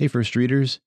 [0.00, 0.80] Hey, first readers.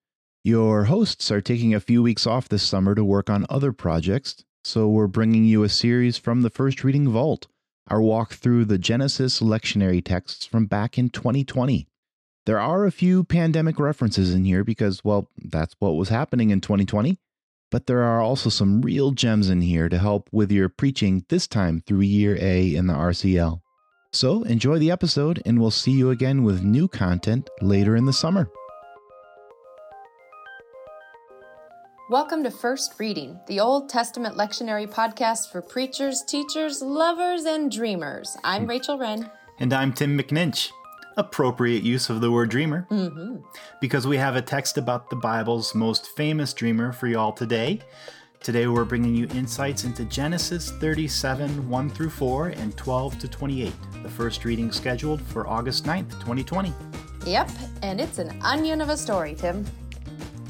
[0.43, 4.43] Your hosts are taking a few weeks off this summer to work on other projects,
[4.63, 7.45] so we're bringing you a series from the First Reading Vault,
[7.89, 11.87] our walk through the Genesis lectionary texts from back in 2020.
[12.47, 16.59] There are a few pandemic references in here because, well, that's what was happening in
[16.59, 17.19] 2020,
[17.69, 21.45] but there are also some real gems in here to help with your preaching this
[21.45, 23.61] time through year A in the RCL.
[24.11, 28.11] So enjoy the episode, and we'll see you again with new content later in the
[28.11, 28.49] summer.
[32.13, 38.37] Welcome to First Reading, the Old Testament lectionary podcast for preachers, teachers, lovers, and dreamers.
[38.43, 39.31] I'm Rachel Wren.
[39.57, 40.69] And I'm Tim McNinch.
[41.17, 42.85] Appropriate use of the word dreamer.
[42.91, 43.37] Mm-hmm.
[43.81, 47.79] Because we have a text about the Bible's most famous dreamer for y'all today.
[48.43, 53.73] Today we're bringing you insights into Genesis 37, 1 through 4, and 12 to 28,
[54.03, 56.71] the first reading scheduled for August 9th, 2020.
[57.25, 57.49] Yep,
[57.81, 59.65] and it's an onion of a story, Tim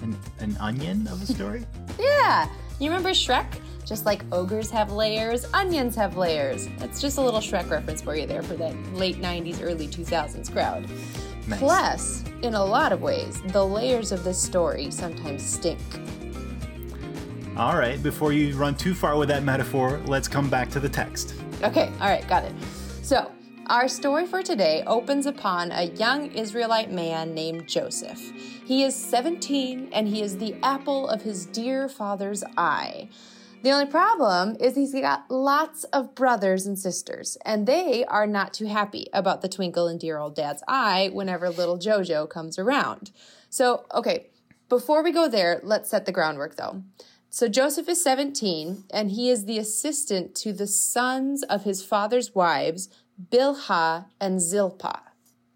[0.04, 1.66] an, an onion of a story?
[2.00, 2.48] yeah.
[2.80, 3.48] You remember Shrek?
[3.86, 6.68] Just like ogres have layers, onions have layers.
[6.78, 10.52] That's just a little Shrek reference for you there for that late 90s, early 2000s
[10.52, 10.88] crowd.
[11.48, 11.60] Nice.
[11.60, 15.80] Plus, in a lot of ways, the layers of this story sometimes stink.
[17.58, 20.90] All right, before you run too far with that metaphor, let's come back to the
[20.90, 21.36] text.
[21.62, 22.54] Okay, all right, got it.
[23.02, 23.32] So,
[23.68, 28.20] our story for today opens upon a young Israelite man named Joseph.
[28.66, 33.10] He is 17 and he is the apple of his dear father's eye.
[33.62, 38.54] The only problem is he's got lots of brothers and sisters, and they are not
[38.54, 43.12] too happy about the twinkle in dear old dad's eye whenever little Jojo comes around.
[43.50, 44.32] So, okay,
[44.68, 46.84] before we go there, let's set the groundwork though.
[47.30, 52.36] So Joseph is 17, and he is the assistant to the sons of his father's
[52.36, 52.90] wives,
[53.32, 55.02] Bilhah and Zilpah.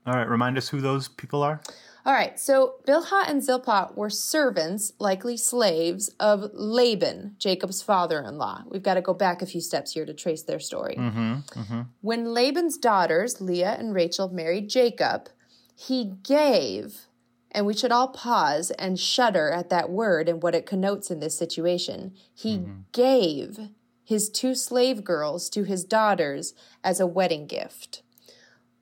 [0.05, 1.61] All right, remind us who those people are.
[2.05, 8.37] All right, so Bilhah and Zilpah were servants, likely slaves, of Laban, Jacob's father in
[8.37, 8.63] law.
[8.69, 10.95] We've got to go back a few steps here to trace their story.
[10.97, 11.81] Mm-hmm, mm-hmm.
[11.99, 15.27] When Laban's daughters, Leah and Rachel, married Jacob,
[15.75, 17.07] he gave,
[17.51, 21.19] and we should all pause and shudder at that word and what it connotes in
[21.19, 22.13] this situation.
[22.33, 22.73] He mm-hmm.
[22.93, 23.59] gave
[24.07, 28.03] his two slave girls to his daughters as a wedding gift.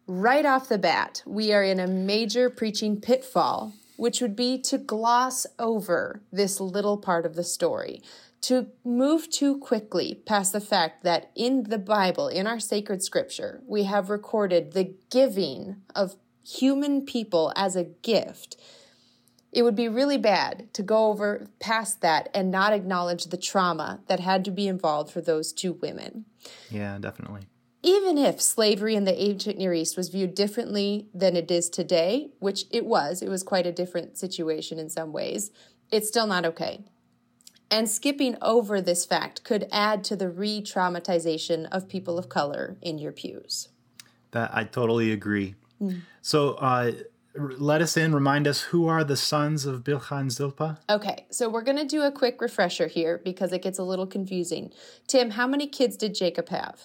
[0.05, 4.77] Right off the bat, we are in a major preaching pitfall, which would be to
[4.77, 8.03] gloss over this little part of the story,
[8.41, 13.63] to move too quickly past the fact that in the Bible, in our sacred scripture,
[13.65, 18.57] we have recorded the giving of human people as a gift
[19.55, 24.01] it would be really bad to go over past that and not acknowledge the trauma
[24.07, 26.25] that had to be involved for those two women.
[26.69, 27.43] Yeah, definitely.
[27.81, 32.31] Even if slavery in the ancient Near East was viewed differently than it is today,
[32.39, 35.51] which it was, it was quite a different situation in some ways,
[35.89, 36.83] it's still not okay.
[37.71, 42.75] And skipping over this fact could add to the re traumatization of people of color
[42.81, 43.69] in your pews.
[44.31, 45.55] That I totally agree.
[45.81, 46.01] Mm.
[46.21, 46.91] So, uh,
[47.37, 50.79] let us in, remind us who are the sons of Bilhah and Zilpah?
[50.89, 54.07] Okay, so we're going to do a quick refresher here because it gets a little
[54.07, 54.71] confusing.
[55.07, 56.81] Tim, how many kids did Jacob have?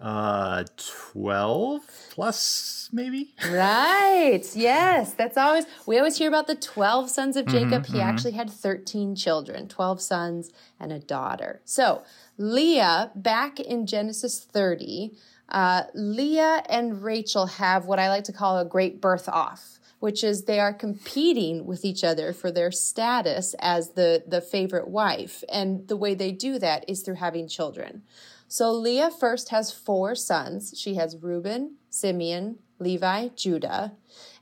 [0.00, 0.64] Uh,
[1.12, 3.34] 12 plus, maybe?
[3.48, 5.14] Right, yes.
[5.14, 7.84] That's always, we always hear about the 12 sons of Jacob.
[7.84, 8.08] Mm-hmm, he mm-hmm.
[8.08, 10.50] actually had 13 children, 12 sons
[10.80, 11.60] and a daughter.
[11.64, 12.02] So,
[12.36, 15.12] Leah, back in Genesis 30,
[15.52, 20.24] uh, Leah and Rachel have what I like to call a great birth off, which
[20.24, 25.44] is they are competing with each other for their status as the, the favorite wife.
[25.48, 28.02] And the way they do that is through having children.
[28.48, 30.74] So Leah first has four sons.
[30.76, 33.92] She has Reuben, Simeon, Levi, Judah.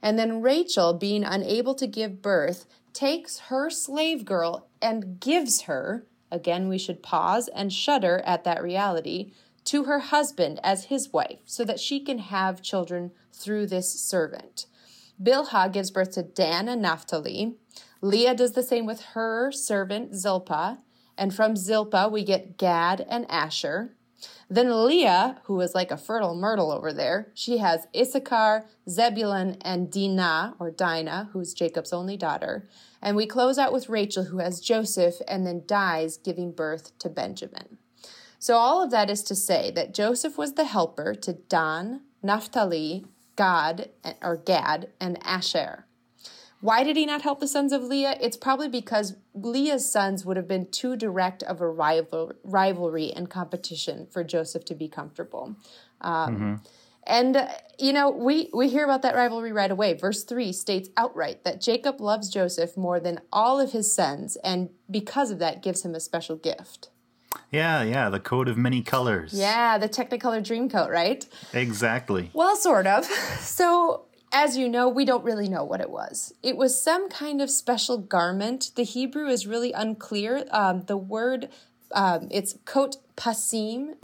[0.00, 6.06] And then Rachel, being unable to give birth, takes her slave girl and gives her,
[6.30, 9.32] again, we should pause and shudder at that reality,
[9.64, 14.66] to her husband as his wife so that she can have children through this servant.
[15.22, 17.56] Bilhah gives birth to Dan and Naphtali.
[18.00, 20.78] Leah does the same with her servant Zilpah.
[21.18, 23.94] And from Zilpah, we get Gad and Asher.
[24.48, 29.90] Then Leah, who is like a fertile myrtle over there, she has Issachar, Zebulun, and
[29.90, 32.68] Dinah, or Dinah, who's Jacob's only daughter.
[33.00, 37.08] And we close out with Rachel, who has Joseph and then dies, giving birth to
[37.08, 37.78] Benjamin.
[38.40, 43.04] So, all of that is to say that Joseph was the helper to Dan, Naphtali,
[43.36, 43.90] Gad,
[44.22, 45.84] or Gad, and Asher.
[46.62, 48.16] Why did he not help the sons of Leah?
[48.18, 53.28] It's probably because Leah's sons would have been too direct of a rival, rivalry and
[53.28, 55.56] competition for Joseph to be comfortable.
[56.00, 56.54] Um, mm-hmm.
[57.06, 57.48] And, uh,
[57.78, 59.92] you know, we, we hear about that rivalry right away.
[59.92, 64.70] Verse 3 states outright that Jacob loves Joseph more than all of his sons, and
[64.90, 66.88] because of that, gives him a special gift.
[67.50, 69.32] Yeah, yeah, the coat of many colors.
[69.34, 71.26] Yeah, the Technicolor Dreamcoat, right?
[71.52, 72.30] Exactly.
[72.32, 73.08] Well, sort of.
[73.40, 76.32] So, as you know, we don't really know what it was.
[76.42, 78.70] It was some kind of special garment.
[78.76, 80.44] The Hebrew is really unclear.
[80.50, 81.48] Um, the word,
[81.92, 83.94] um, it's coat pasim.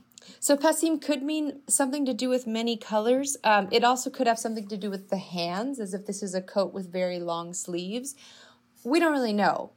[0.40, 3.37] So pasim could mean something to do with many colors.
[3.44, 6.34] Um, it also could have something to do with the hands, as if this is
[6.34, 8.17] a coat with very long sleeves.
[8.84, 9.70] We don't really know.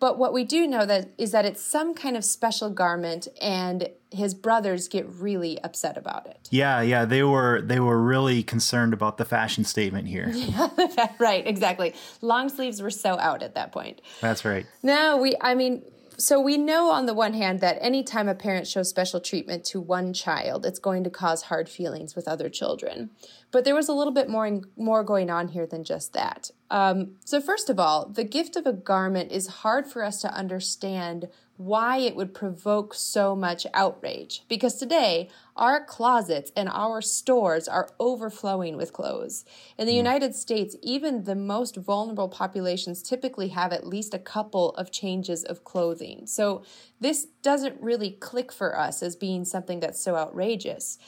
[0.00, 3.88] But what we do know that is that it's some kind of special garment, and
[4.10, 6.48] his brothers get really upset about it.
[6.50, 10.32] Yeah, yeah, they were they were really concerned about the fashion statement here.
[10.34, 11.94] Yeah, right, exactly.
[12.20, 14.00] Long sleeves were so out at that point.
[14.20, 14.66] That's right.
[14.82, 15.36] No, we.
[15.40, 15.82] I mean,
[16.16, 19.80] so we know on the one hand that anytime a parent shows special treatment to
[19.80, 23.10] one child, it's going to cause hard feelings with other children.
[23.50, 26.50] But there was a little bit more more going on here than just that.
[26.70, 30.32] Um, so first of all, the gift of a garment is hard for us to
[30.32, 34.42] understand why it would provoke so much outrage.
[34.48, 39.44] Because today, our closets and our stores are overflowing with clothes.
[39.78, 39.98] In the mm.
[39.98, 45.44] United States, even the most vulnerable populations typically have at least a couple of changes
[45.44, 46.26] of clothing.
[46.26, 46.64] So
[47.00, 50.98] this doesn't really click for us as being something that's so outrageous.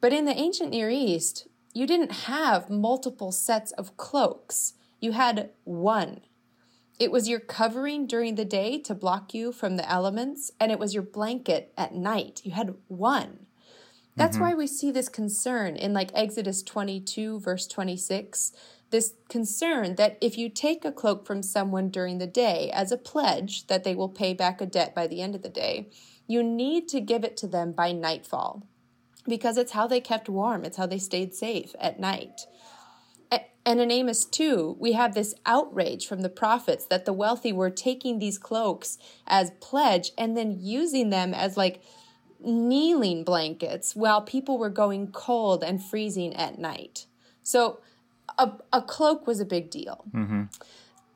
[0.00, 4.74] But in the ancient Near East, you didn't have multiple sets of cloaks.
[5.00, 6.20] You had one
[7.00, 10.78] it was your covering during the day to block you from the elements, and it
[10.78, 12.42] was your blanket at night.
[12.44, 13.46] You had one.
[14.16, 14.44] That's mm-hmm.
[14.44, 18.52] why we see this concern in like Exodus 22, verse 26.
[18.90, 22.98] This concern that if you take a cloak from someone during the day as a
[22.98, 25.88] pledge that they will pay back a debt by the end of the day,
[26.26, 28.66] you need to give it to them by nightfall
[29.26, 32.42] because it's how they kept warm, it's how they stayed safe at night.
[33.66, 37.70] And in Amos 2, we have this outrage from the prophets that the wealthy were
[37.70, 41.82] taking these cloaks as pledge and then using them as like
[42.42, 47.06] kneeling blankets while people were going cold and freezing at night.
[47.42, 47.80] So
[48.38, 50.04] a, a cloak was a big deal.
[50.12, 50.44] Mm-hmm.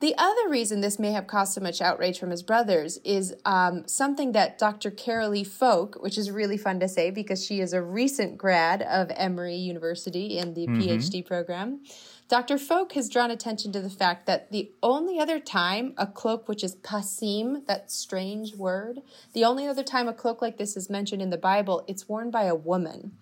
[0.01, 3.87] The other reason this may have caused so much outrage from his brothers is um,
[3.87, 4.91] something that Dr.
[4.91, 9.09] Caralie Focht, which is really fun to say because she is a recent grad of
[9.15, 10.81] Emory University in the mm-hmm.
[10.81, 11.79] PhD program,
[12.27, 12.55] Dr.
[12.55, 16.63] Focht has drawn attention to the fact that the only other time a cloak, which
[16.63, 19.01] is pasim, that strange word,
[19.33, 22.31] the only other time a cloak like this is mentioned in the Bible, it's worn
[22.31, 23.13] by a woman.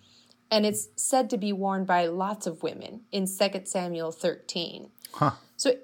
[0.50, 4.90] And it's said to be worn by lots of women in 2 Samuel 13.
[5.12, 5.32] Huh.
[5.56, 5.74] So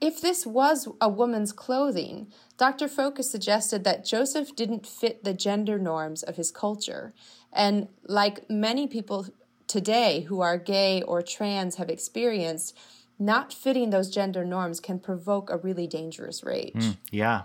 [0.00, 2.88] if this was a woman's clothing, Dr.
[2.88, 7.12] Has suggested that Joseph didn't fit the gender norms of his culture.
[7.52, 9.26] And like many people
[9.66, 12.76] today who are gay or trans have experienced,
[13.18, 16.74] not fitting those gender norms can provoke a really dangerous rage.
[16.74, 17.42] Mm, yeah.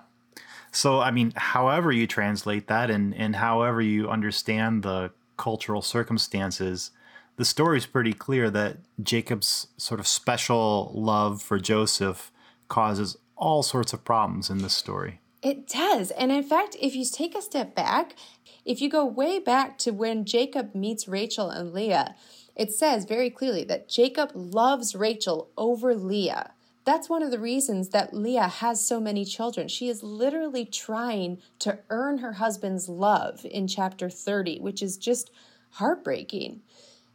[0.71, 6.91] So, I mean, however you translate that and, and however you understand the cultural circumstances,
[7.37, 12.31] the story is pretty clear that Jacob's sort of special love for Joseph
[12.67, 15.19] causes all sorts of problems in this story.
[15.41, 16.11] It does.
[16.11, 18.15] And in fact, if you take a step back
[18.65, 22.15] if you go way back to when Jacob meets Rachel and Leah,
[22.55, 26.53] it says very clearly that Jacob loves Rachel over Leah.
[26.85, 29.67] That's one of the reasons that Leah has so many children.
[29.67, 35.31] She is literally trying to earn her husband's love in chapter 30, which is just
[35.71, 36.61] heartbreaking.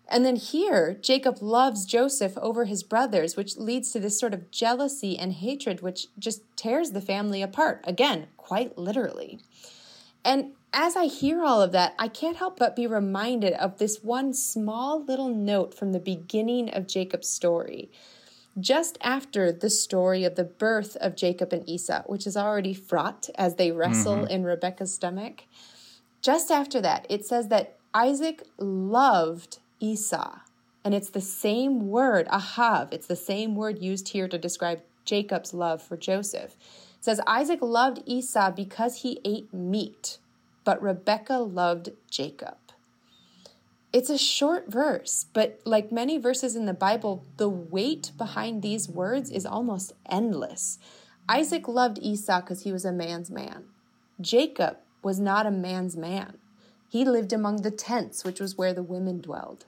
[0.08, 4.50] And then here, Jacob loves Joseph over his brothers, which leads to this sort of
[4.50, 7.84] jealousy and hatred, which just tears the family apart.
[7.84, 9.38] Again, quite literally.
[10.24, 14.02] And as I hear all of that, I can't help but be reminded of this
[14.02, 17.90] one small little note from the beginning of Jacob's story.
[18.58, 23.28] Just after the story of the birth of Jacob and Esau, which is already fraught
[23.36, 24.30] as they wrestle mm-hmm.
[24.30, 25.44] in Rebekah's stomach,
[26.22, 30.40] just after that, it says that Isaac loved Esau.
[30.84, 35.52] And it's the same word, ahav, it's the same word used here to describe Jacob's
[35.52, 36.56] love for Joseph.
[36.98, 40.18] It says Isaac loved Esau because he ate meat
[40.68, 42.58] but Rebekah loved Jacob.
[43.90, 48.86] It's a short verse, but like many verses in the Bible, the weight behind these
[48.86, 50.78] words is almost endless.
[51.26, 53.64] Isaac loved Esau because he was a man's man.
[54.20, 56.36] Jacob was not a man's man.
[56.88, 59.66] He lived among the tents, which was where the women dwelled.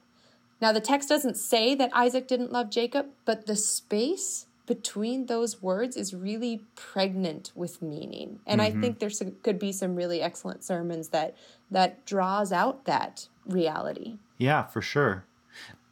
[0.60, 5.60] Now, the text doesn't say that Isaac didn't love Jacob, but the space between those
[5.60, 8.78] words is really pregnant with meaning and mm-hmm.
[8.78, 9.10] i think there
[9.42, 11.34] could be some really excellent sermons that
[11.72, 15.24] that draws out that reality yeah for sure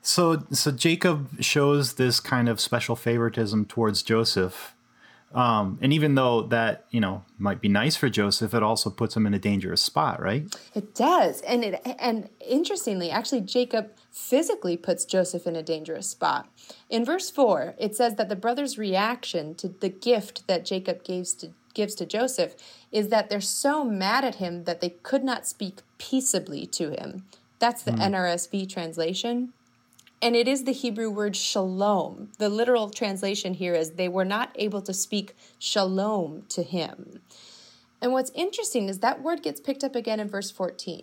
[0.00, 4.74] So, so Jacob shows this kind of special favoritism towards Joseph,
[5.34, 9.16] um, and even though that you know might be nice for Joseph, it also puts
[9.16, 10.44] him in a dangerous spot, right?
[10.74, 16.48] It does, and it and interestingly, actually, Jacob physically puts Joseph in a dangerous spot.
[16.88, 21.34] In verse four, it says that the brothers' reaction to the gift that Jacob gives
[21.34, 22.56] to gives to Joseph
[22.90, 27.24] is that they're so mad at him that they could not speak peaceably to him.
[27.58, 28.00] That's the mm.
[28.00, 29.52] NRSV translation.
[30.20, 32.30] And it is the Hebrew word shalom.
[32.38, 37.20] The literal translation here is they were not able to speak shalom to him.
[38.02, 41.02] And what's interesting is that word gets picked up again in verse 14.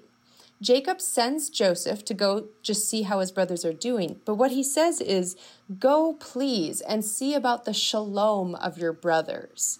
[0.62, 4.20] Jacob sends Joseph to go just see how his brothers are doing.
[4.26, 5.36] But what he says is,
[5.80, 9.80] Go, please, and see about the shalom of your brothers.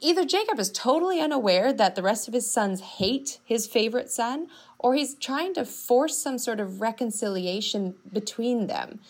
[0.00, 4.48] Either Jacob is totally unaware that the rest of his sons hate his favorite son,
[4.78, 9.00] or he's trying to force some sort of reconciliation between them.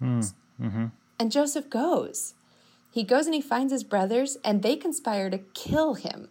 [0.00, 0.86] Mm, mm-hmm.
[1.18, 2.34] And Joseph goes.
[2.92, 6.28] He goes and he finds his brothers, and they conspire to kill him.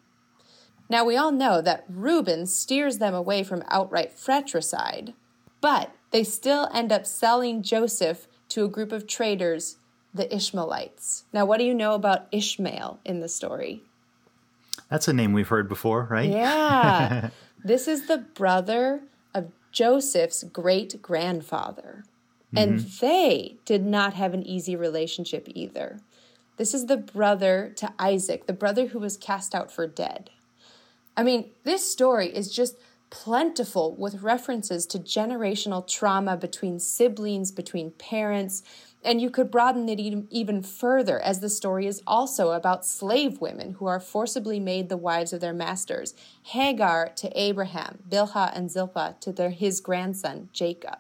[0.90, 5.14] Now, we all know that Reuben steers them away from outright fratricide,
[5.62, 9.78] but they still end up selling Joseph to a group of traders,
[10.14, 11.26] the Ishmaelites.
[11.32, 13.84] Now, what do you know about Ishmael in the story?
[14.90, 16.30] That's a name we've heard before, right?
[16.30, 17.30] Yeah.
[17.62, 19.02] This is the brother
[19.36, 22.06] of Joseph's great grandfather.
[22.54, 22.58] Mm-hmm.
[22.58, 26.00] And they did not have an easy relationship either.
[26.56, 30.30] This is the brother to Isaac, the brother who was cast out for dead.
[31.18, 32.78] I mean, this story is just
[33.10, 38.64] plentiful with references to generational trauma between siblings, between parents,
[39.04, 43.74] and you could broaden it even further, as the story is also about slave women
[43.74, 46.14] who are forcibly made the wives of their masters
[46.44, 50.98] Hagar to Abraham, Bilhah and Zilpah to their, his grandson, Jacob.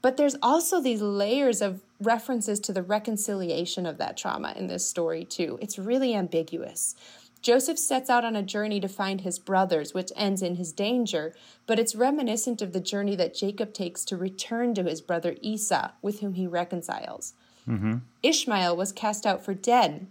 [0.00, 4.86] But there's also these layers of references to the reconciliation of that trauma in this
[4.86, 5.58] story, too.
[5.60, 6.94] It's really ambiguous.
[7.40, 11.34] Joseph sets out on a journey to find his brothers, which ends in his danger,
[11.66, 15.90] but it's reminiscent of the journey that Jacob takes to return to his brother Esau,
[16.02, 17.34] with whom he reconciles.
[17.68, 17.98] Mm-hmm.
[18.22, 20.06] Ishmael was cast out for dead,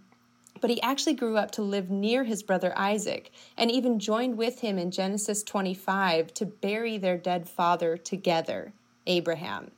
[0.60, 4.60] but he actually grew up to live near his brother Isaac and even joined with
[4.60, 8.72] him in Genesis 25 to bury their dead father together,
[9.06, 9.70] Abraham.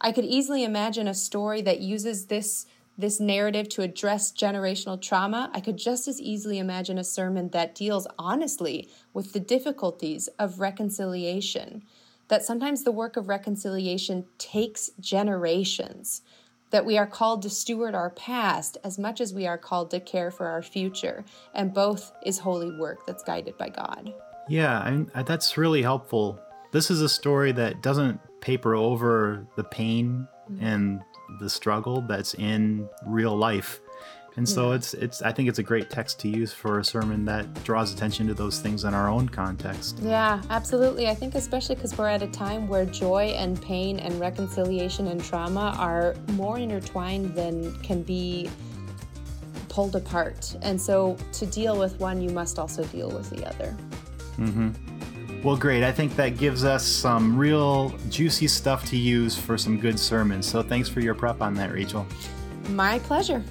[0.00, 2.66] I could easily imagine a story that uses this
[3.00, 7.74] this narrative to address generational trauma, I could just as easily imagine a sermon that
[7.74, 11.82] deals honestly with the difficulties of reconciliation.
[12.28, 16.22] That sometimes the work of reconciliation takes generations,
[16.70, 20.00] that we are called to steward our past as much as we are called to
[20.00, 24.14] care for our future, and both is holy work that's guided by God.
[24.48, 26.40] Yeah, I that's really helpful.
[26.72, 30.28] This is a story that doesn't paper over the pain.
[30.60, 31.00] And
[31.38, 33.80] the struggle that's in real life.
[34.36, 34.76] And so yeah.
[34.76, 37.92] it's it's I think it's a great text to use for a sermon that draws
[37.92, 39.98] attention to those things in our own context.
[40.00, 41.08] Yeah, absolutely.
[41.08, 45.22] I think especially because we're at a time where joy and pain and reconciliation and
[45.22, 48.48] trauma are more intertwined than can be
[49.68, 50.56] pulled apart.
[50.62, 53.76] And so to deal with one, you must also deal with the other.
[54.36, 54.89] Mm-hmm.
[55.42, 55.82] Well, great.
[55.82, 60.46] I think that gives us some real juicy stuff to use for some good sermons.
[60.46, 62.06] So thanks for your prep on that, Rachel.
[62.68, 63.42] My pleasure.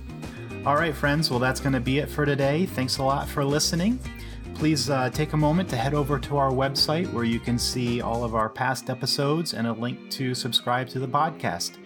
[0.67, 1.31] All right, friends.
[1.31, 2.67] Well, that's going to be it for today.
[2.67, 3.99] Thanks a lot for listening.
[4.53, 8.01] Please uh, take a moment to head over to our website where you can see
[8.01, 11.77] all of our past episodes and a link to subscribe to the podcast.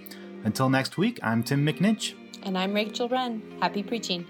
[0.43, 2.15] Until next week, I'm Tim McNinch.
[2.43, 3.41] And I'm Rachel Wren.
[3.61, 4.25] Happy preaching.